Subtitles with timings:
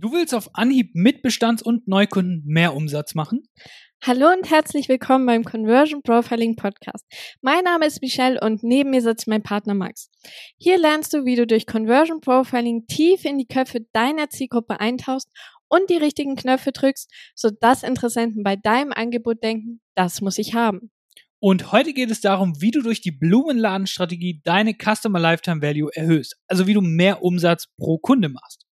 [0.00, 3.42] Du willst auf Anhieb mit Bestands- und Neukunden mehr Umsatz machen?
[4.00, 7.04] Hallo und herzlich willkommen beim Conversion Profiling Podcast.
[7.40, 10.08] Mein Name ist Michelle und neben mir sitzt mein Partner Max.
[10.56, 15.30] Hier lernst du, wie du durch Conversion Profiling tief in die Köpfe deiner Zielgruppe eintauchst
[15.66, 20.92] und die richtigen Knöpfe drückst, sodass Interessenten bei deinem Angebot denken, das muss ich haben.
[21.40, 26.36] Und heute geht es darum, wie du durch die Blumenladenstrategie deine Customer Lifetime Value erhöhst.
[26.46, 28.67] Also wie du mehr Umsatz pro Kunde machst.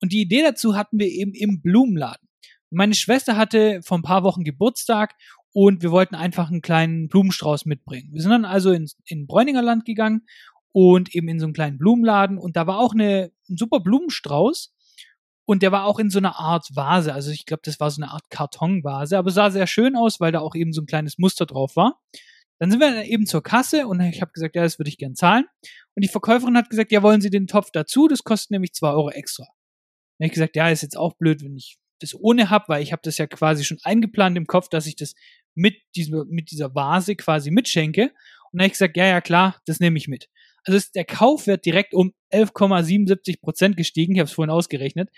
[0.00, 2.28] Und die Idee dazu hatten wir eben im Blumenladen.
[2.70, 5.14] Meine Schwester hatte vor ein paar Wochen Geburtstag
[5.52, 8.10] und wir wollten einfach einen kleinen Blumenstrauß mitbringen.
[8.12, 10.26] Wir sind dann also in, in Bräuninger Land gegangen
[10.72, 14.72] und eben in so einen kleinen Blumenladen und da war auch eine, ein super Blumenstrauß
[15.46, 17.12] und der war auch in so einer Art Vase.
[17.12, 20.30] Also ich glaube, das war so eine Art Kartonvase, aber sah sehr schön aus, weil
[20.30, 22.00] da auch eben so ein kleines Muster drauf war.
[22.60, 25.16] Dann sind wir eben zur Kasse und ich habe gesagt, ja, das würde ich gern
[25.16, 25.46] zahlen.
[25.96, 28.06] Und die Verkäuferin hat gesagt, ja, wollen Sie den Topf dazu?
[28.06, 29.46] Das kostet nämlich zwei Euro extra.
[30.20, 32.82] Dann habe ich gesagt, ja, ist jetzt auch blöd, wenn ich das ohne hab, weil
[32.82, 35.14] ich habe das ja quasi schon eingeplant im Kopf, dass ich das
[35.54, 38.02] mit, diesem, mit dieser Vase quasi mitschenke.
[38.02, 38.12] Und
[38.52, 40.28] dann habe ich gesagt, ja, ja, klar, das nehme ich mit.
[40.64, 44.12] Also ist der Kaufwert direkt um 11,77 Prozent gestiegen.
[44.12, 45.08] Ich habe es vorhin ausgerechnet.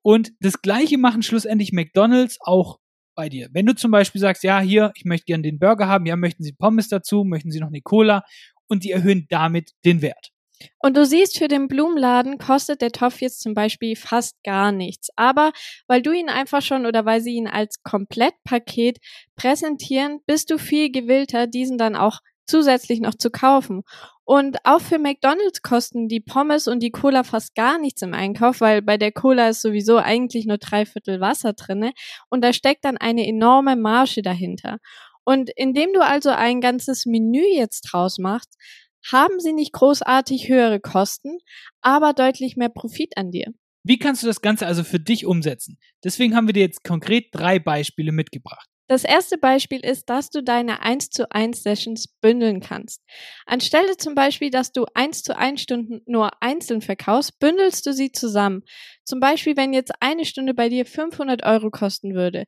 [0.00, 2.78] Und das gleiche machen schlussendlich McDonald's auch
[3.14, 3.50] bei dir.
[3.52, 6.42] Wenn du zum Beispiel sagst, ja, hier, ich möchte gerne den Burger haben, ja, möchten
[6.42, 8.24] Sie Pommes dazu, möchten Sie noch eine Cola
[8.66, 10.32] und die erhöhen damit den Wert.
[10.78, 15.08] Und du siehst, für den Blumenladen kostet der Topf jetzt zum Beispiel fast gar nichts.
[15.16, 15.52] Aber
[15.86, 18.98] weil du ihn einfach schon oder weil sie ihn als Komplettpaket
[19.36, 23.82] präsentieren, bist du viel gewillter, diesen dann auch zusätzlich noch zu kaufen.
[24.24, 28.60] Und auch für McDonald's kosten die Pommes und die Cola fast gar nichts im Einkauf,
[28.60, 31.92] weil bei der Cola ist sowieso eigentlich nur drei Viertel Wasser drinne
[32.28, 34.78] und da steckt dann eine enorme Marge dahinter.
[35.24, 38.56] Und indem du also ein ganzes Menü jetzt draus machst,
[39.04, 41.38] haben sie nicht großartig höhere Kosten,
[41.80, 43.52] aber deutlich mehr Profit an dir.
[43.84, 45.78] Wie kannst du das Ganze also für dich umsetzen?
[46.04, 48.68] Deswegen haben wir dir jetzt konkret drei Beispiele mitgebracht.
[48.90, 53.02] Das erste Beispiel ist, dass du deine 1 zu 1 Sessions bündeln kannst.
[53.44, 58.12] Anstelle zum Beispiel, dass du 1 zu 1 Stunden nur einzeln verkaufst, bündelst du sie
[58.12, 58.62] zusammen.
[59.04, 62.44] Zum Beispiel, wenn jetzt eine Stunde bei dir 500 Euro kosten würde.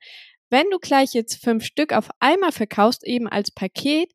[0.48, 4.10] Wenn du gleich jetzt fünf Stück auf einmal verkaufst, eben als Paket,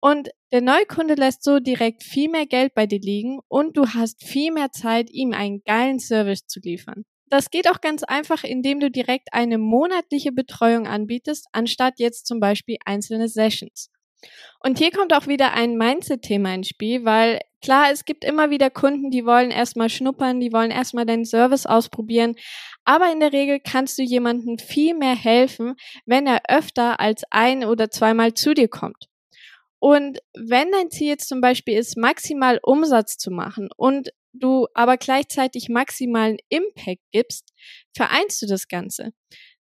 [0.00, 4.24] und der Neukunde lässt so direkt viel mehr Geld bei dir liegen und du hast
[4.24, 7.04] viel mehr Zeit, ihm einen geilen Service zu liefern.
[7.28, 12.38] Das geht auch ganz einfach, indem du direkt eine monatliche Betreuung anbietest, anstatt jetzt zum
[12.38, 13.90] Beispiel einzelne Sessions.
[14.60, 18.70] Und hier kommt auch wieder ein Mindset-Thema ins Spiel, weil klar, es gibt immer wieder
[18.70, 22.34] Kunden, die wollen erstmal schnuppern, die wollen erstmal deinen Service ausprobieren,
[22.84, 25.74] aber in der Regel kannst du jemandem viel mehr helfen,
[26.06, 29.08] wenn er öfter als ein oder zweimal zu dir kommt.
[29.78, 34.96] Und wenn dein Ziel jetzt zum Beispiel ist, maximal Umsatz zu machen und du aber
[34.96, 37.52] gleichzeitig maximalen Impact gibst,
[37.94, 39.12] vereinst du das Ganze.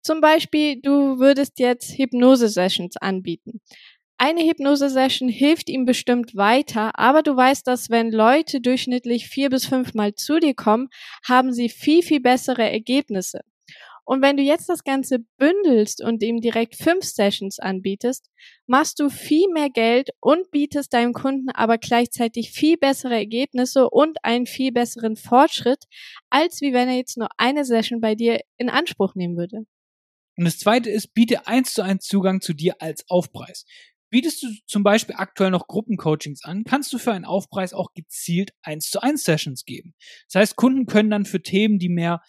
[0.03, 3.61] Zum Beispiel, du würdest jetzt Hypnose-Sessions anbieten.
[4.17, 9.65] Eine Hypnose-Session hilft ihm bestimmt weiter, aber du weißt, dass wenn Leute durchschnittlich vier bis
[9.65, 10.89] fünfmal zu dir kommen,
[11.27, 13.41] haben sie viel, viel bessere Ergebnisse.
[14.03, 18.29] Und wenn du jetzt das Ganze bündelst und ihm direkt fünf Sessions anbietest,
[18.65, 24.17] machst du viel mehr Geld und bietest deinem Kunden aber gleichzeitig viel bessere Ergebnisse und
[24.23, 25.85] einen viel besseren Fortschritt,
[26.29, 29.65] als wie wenn er jetzt nur eine Session bei dir in Anspruch nehmen würde.
[30.37, 33.65] Und das zweite ist, biete eins zu eins Zugang zu dir als Aufpreis.
[34.09, 38.51] Bietest du zum Beispiel aktuell noch Gruppencoachings an, kannst du für einen Aufpreis auch gezielt
[38.61, 39.93] eins zu eins Sessions geben.
[40.27, 42.21] Das heißt, Kunden können dann für Themen, die mehr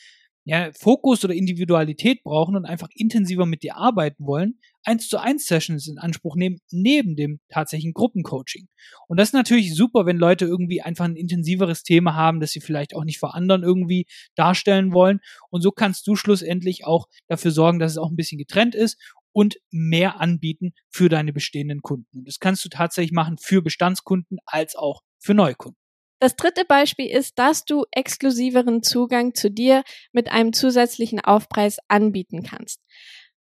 [0.44, 5.47] ja, Fokus oder Individualität brauchen und einfach intensiver mit dir arbeiten wollen, eins zu eins
[5.47, 8.66] Sessions in Anspruch nehmen, neben dem tatsächlichen Gruppencoaching.
[9.06, 12.60] Und das ist natürlich super, wenn Leute irgendwie einfach ein intensiveres Thema haben, das sie
[12.60, 15.20] vielleicht auch nicht vor anderen irgendwie darstellen wollen.
[15.50, 18.98] Und so kannst du schlussendlich auch dafür sorgen, dass es auch ein bisschen getrennt ist
[19.32, 22.19] und mehr anbieten für deine bestehenden Kunden.
[22.19, 25.81] Und das kannst du tatsächlich machen für Bestandskunden als auch für Neukunden.
[26.22, 32.45] Das dritte Beispiel ist, dass du exklusiveren Zugang zu dir mit einem zusätzlichen Aufpreis anbieten
[32.45, 32.78] kannst.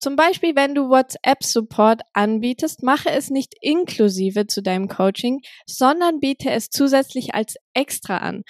[0.01, 6.51] Zum Beispiel, wenn du WhatsApp-Support anbietest, mache es nicht inklusive zu deinem Coaching, sondern biete
[6.51, 8.43] es zusätzlich als extra an.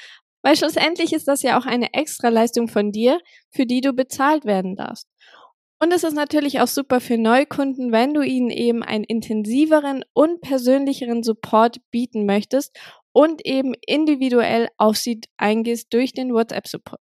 [0.42, 3.20] Weil schlussendlich ist das ja auch eine Extraleistung von dir,
[3.50, 5.08] für die du bezahlt werden darfst.
[5.78, 10.40] Und es ist natürlich auch super für Neukunden, wenn du ihnen eben einen intensiveren und
[10.40, 12.74] persönlicheren Support bieten möchtest
[13.16, 17.00] und eben individuell auf sie eingehst durch den WhatsApp-Support.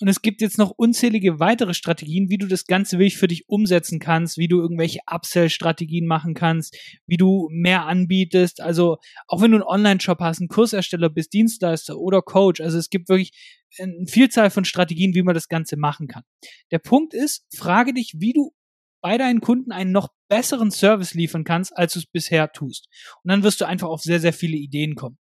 [0.00, 3.46] Und es gibt jetzt noch unzählige weitere Strategien, wie du das Ganze wirklich für dich
[3.46, 6.74] umsetzen kannst, wie du irgendwelche Upsell-Strategien machen kannst,
[7.06, 8.62] wie du mehr anbietest.
[8.62, 8.96] Also
[9.28, 12.62] auch wenn du einen Online-Shop hast, einen Kursersteller bist, Dienstleister oder Coach.
[12.62, 13.32] Also es gibt wirklich
[13.78, 16.22] eine Vielzahl von Strategien, wie man das Ganze machen kann.
[16.70, 18.54] Der Punkt ist, frage dich, wie du
[19.02, 22.88] bei deinen Kunden einen noch besseren Service liefern kannst, als du es bisher tust.
[23.22, 25.18] Und dann wirst du einfach auf sehr, sehr viele Ideen kommen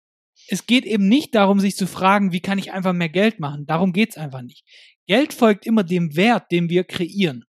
[0.49, 3.67] es geht eben nicht darum, sich zu fragen, wie kann ich einfach mehr Geld machen.
[3.67, 4.65] Darum geht's einfach nicht.
[5.06, 7.44] Geld folgt immer dem Wert, den wir kreieren.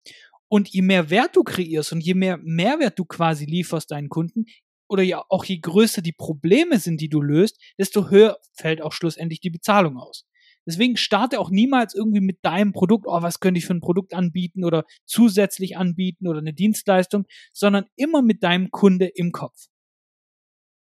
[0.49, 4.47] Und je mehr Wert du kreierst und je mehr Mehrwert du quasi lieferst deinen Kunden,
[4.89, 8.93] oder ja auch je größer die Probleme sind, die du löst, desto höher fällt auch
[8.93, 10.25] schlussendlich die Bezahlung aus.
[10.67, 14.13] Deswegen starte auch niemals irgendwie mit deinem Produkt, oh, was könnte ich für ein Produkt
[14.13, 19.69] anbieten oder zusätzlich anbieten oder eine Dienstleistung, sondern immer mit deinem Kunde im Kopf.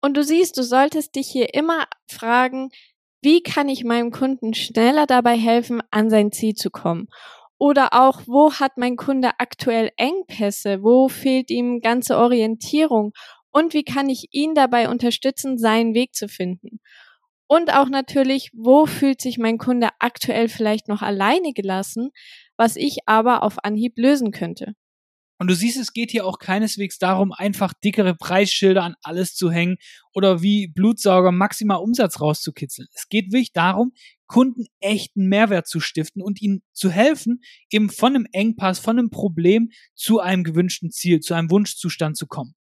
[0.00, 2.70] Und du siehst, du solltest dich hier immer fragen,
[3.22, 7.08] wie kann ich meinem Kunden schneller dabei helfen, an sein Ziel zu kommen?
[7.58, 10.82] Oder auch, wo hat mein Kunde aktuell Engpässe?
[10.82, 13.12] Wo fehlt ihm ganze Orientierung?
[13.52, 16.80] Und wie kann ich ihn dabei unterstützen, seinen Weg zu finden?
[17.46, 22.10] Und auch natürlich, wo fühlt sich mein Kunde aktuell vielleicht noch alleine gelassen,
[22.56, 24.74] was ich aber auf Anhieb lösen könnte?
[25.40, 29.50] Und du siehst, es geht hier auch keineswegs darum, einfach dickere Preisschilder an alles zu
[29.50, 29.78] hängen
[30.12, 32.88] oder wie Blutsauger maximal Umsatz rauszukitzeln.
[32.92, 33.94] Es geht wirklich darum,
[34.26, 37.40] Kunden echten Mehrwert zu stiften und ihnen zu helfen,
[37.70, 42.26] eben von einem Engpass, von einem Problem zu einem gewünschten Ziel, zu einem Wunschzustand zu
[42.26, 42.54] kommen.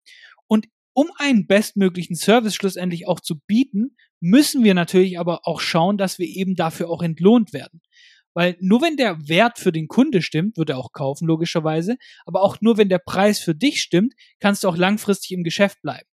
[0.46, 5.98] Und um einen bestmöglichen Service schlussendlich auch zu bieten, müssen wir natürlich aber auch schauen,
[5.98, 7.82] dass wir eben dafür auch entlohnt werden.
[8.38, 11.98] Weil nur wenn der Wert für den Kunde stimmt, wird er auch kaufen, logischerweise.
[12.24, 15.82] Aber auch nur wenn der Preis für dich stimmt, kannst du auch langfristig im Geschäft
[15.82, 16.08] bleiben.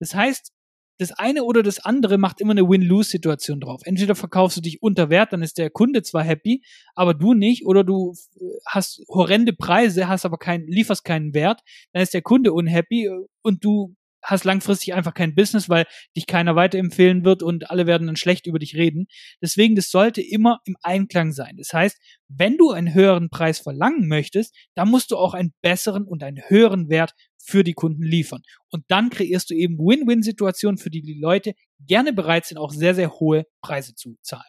[0.00, 0.50] Das heißt,
[0.98, 3.82] das eine oder das andere macht immer eine Win-Lose-Situation drauf.
[3.84, 6.64] Entweder verkaufst du dich unter Wert, dann ist der Kunde zwar happy,
[6.96, 11.60] aber du nicht, oder du äh, hast horrende Preise, hast aber kein, lieferst keinen Wert,
[11.92, 15.86] dann ist der Kunde unhappy äh, und du hast langfristig einfach kein Business, weil
[16.16, 19.06] dich keiner weiterempfehlen wird und alle werden dann schlecht über dich reden.
[19.42, 21.56] Deswegen, das sollte immer im Einklang sein.
[21.56, 21.96] Das heißt,
[22.28, 26.42] wenn du einen höheren Preis verlangen möchtest, dann musst du auch einen besseren und einen
[26.48, 28.42] höheren Wert für die Kunden liefern.
[28.70, 32.94] Und dann kreierst du eben Win-Win-Situationen, für die die Leute gerne bereit sind, auch sehr,
[32.94, 34.42] sehr hohe Preise zu zahlen.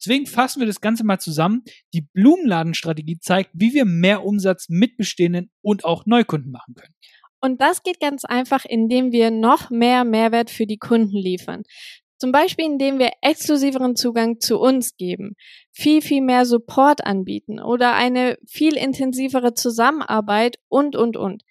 [0.00, 1.62] Deswegen fassen wir das Ganze mal zusammen.
[1.92, 6.94] Die Blumenladenstrategie zeigt, wie wir mehr Umsatz mit bestehenden und auch Neukunden machen können.
[7.40, 11.62] Und das geht ganz einfach, indem wir noch mehr Mehrwert für die Kunden liefern.
[12.18, 15.36] Zum Beispiel, indem wir exklusiveren Zugang zu uns geben,
[15.70, 21.44] viel, viel mehr Support anbieten oder eine viel intensivere Zusammenarbeit und, und, und.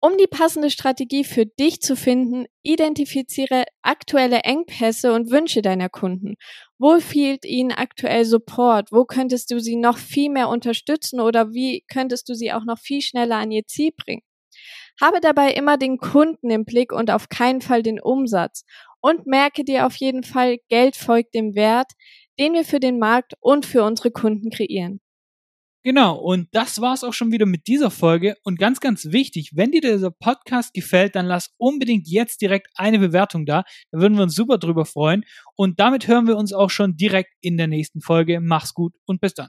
[0.00, 6.34] Um die passende Strategie für dich zu finden, identifiziere aktuelle Engpässe und Wünsche deiner Kunden.
[6.78, 8.92] Wo fehlt ihnen aktuell Support?
[8.92, 12.78] Wo könntest du sie noch viel mehr unterstützen oder wie könntest du sie auch noch
[12.78, 14.22] viel schneller an ihr Ziel bringen?
[15.00, 18.64] Habe dabei immer den Kunden im Blick und auf keinen Fall den Umsatz.
[19.00, 21.92] Und merke dir auf jeden Fall, Geld folgt dem Wert,
[22.38, 25.00] den wir für den Markt und für unsere Kunden kreieren.
[25.86, 28.34] Genau, und das war's auch schon wieder mit dieser Folge.
[28.42, 32.98] Und ganz, ganz wichtig, wenn dir dieser Podcast gefällt, dann lass unbedingt jetzt direkt eine
[32.98, 33.62] Bewertung da.
[33.92, 35.24] Da würden wir uns super drüber freuen.
[35.54, 38.40] Und damit hören wir uns auch schon direkt in der nächsten Folge.
[38.40, 39.48] Mach's gut und bis dann.